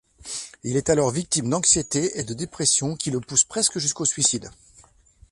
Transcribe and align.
Il 0.63 0.77
est 0.77 0.89
alors 0.89 1.11
victime 1.11 1.47
d'anxiété 1.51 2.17
et 2.19 2.23
de 2.23 2.33
dépression, 2.33 2.95
qui 2.95 3.11
le 3.11 3.19
poussent 3.19 3.43
presque 3.43 3.77
jusqu'au 3.77 4.03
suicide. 4.05 4.49